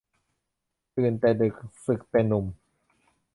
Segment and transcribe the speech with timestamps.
[0.95, 1.53] ตื่นแต่ดึก
[1.85, 2.45] สึกแต่หนุ่ม